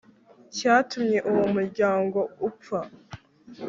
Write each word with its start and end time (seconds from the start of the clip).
cyatumye 0.55 1.19
uwo 1.29 1.43
muryango 1.55 2.19
upfa 2.47 2.79